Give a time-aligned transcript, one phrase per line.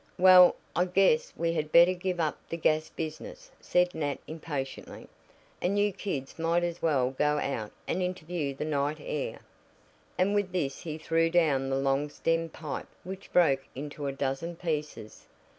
[0.17, 5.07] "Well, I guess we had better give up the gas business," said Nat impatiently,
[5.61, 9.41] "and you kids might as well go out and interview the night air."
[10.17, 14.55] And with this he threw down the long stemmed pipe, which broke into a dozen
[14.55, 15.27] pieces.